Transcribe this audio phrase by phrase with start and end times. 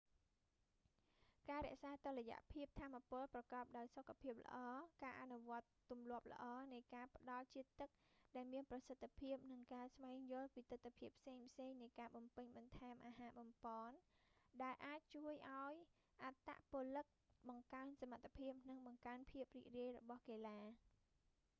[1.49, 4.55] ការរក្សាតុល្យភាពថាមពលប្រកបដោយសុខភាពល្អ
[5.03, 6.43] ការអនុវត្តទំលាប់ល្អ
[6.73, 7.89] នៃការផ្តល់ជាតិទឹក
[8.35, 11.35] ដែលមានប្រសិទ្ធភាព និងការស្វែងយល់ពីទិដ្ឋភាពផ្សេ
[11.67, 13.91] ងៗនៃការបំពេញបន្ថែមអាហារប៉ប៉ន
[14.63, 15.73] ដែលអាចជួយឱ្យ
[16.23, 17.05] អត្តពលិក
[17.49, 20.59] បង្កើនសមត្ថភាព និងបង្កើនភាពរីករាយរបស់កីឡា